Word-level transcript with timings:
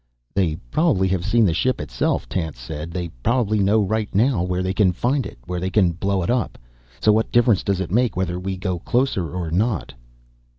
"They 0.33 0.55
probably 0.71 1.07
have 1.09 1.23
seen 1.23 1.45
the 1.45 1.53
ship 1.53 1.79
itself," 1.79 2.27
Tance 2.27 2.57
said. 2.59 2.89
"They 2.89 3.09
probably 3.21 3.59
know 3.59 3.83
right 3.83 4.09
now 4.15 4.41
where 4.41 4.63
they 4.63 4.73
can 4.73 4.93
find 4.93 5.27
it, 5.27 5.37
where 5.45 5.59
they 5.59 5.69
can 5.69 5.91
blow 5.91 6.23
it 6.23 6.29
up. 6.31 6.57
So 6.99 7.11
what 7.13 7.31
difference 7.31 7.61
does 7.63 7.79
it 7.81 7.91
make 7.91 8.17
whether 8.17 8.39
we 8.39 8.57
go 8.57 8.79
closer 8.79 9.29
or 9.35 9.51
not?" 9.51 9.93